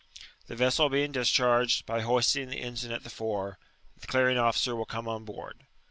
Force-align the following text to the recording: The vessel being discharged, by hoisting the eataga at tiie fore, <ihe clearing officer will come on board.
The 0.47 0.55
vessel 0.55 0.89
being 0.89 1.11
discharged, 1.11 1.85
by 1.85 2.01
hoisting 2.01 2.49
the 2.49 2.59
eataga 2.59 2.91
at 2.93 3.03
tiie 3.03 3.11
fore, 3.11 3.59
<ihe 4.01 4.07
clearing 4.07 4.39
officer 4.39 4.75
will 4.75 4.85
come 4.87 5.07
on 5.07 5.25
board. 5.25 5.59